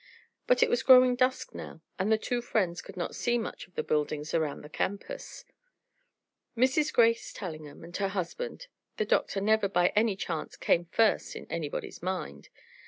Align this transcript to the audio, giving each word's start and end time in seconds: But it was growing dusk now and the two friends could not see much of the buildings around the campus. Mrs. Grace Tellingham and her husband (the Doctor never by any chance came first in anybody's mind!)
But 0.47 0.63
it 0.63 0.69
was 0.71 0.81
growing 0.81 1.15
dusk 1.15 1.53
now 1.53 1.79
and 1.99 2.11
the 2.11 2.17
two 2.17 2.41
friends 2.41 2.81
could 2.81 2.97
not 2.97 3.13
see 3.15 3.37
much 3.37 3.67
of 3.67 3.75
the 3.75 3.83
buildings 3.83 4.33
around 4.33 4.61
the 4.61 4.67
campus. 4.67 5.45
Mrs. 6.57 6.91
Grace 6.91 7.31
Tellingham 7.31 7.83
and 7.83 7.95
her 7.97 8.07
husband 8.07 8.65
(the 8.97 9.05
Doctor 9.05 9.39
never 9.39 9.67
by 9.69 9.89
any 9.89 10.15
chance 10.15 10.55
came 10.55 10.85
first 10.85 11.35
in 11.35 11.45
anybody's 11.51 12.01
mind!) 12.01 12.49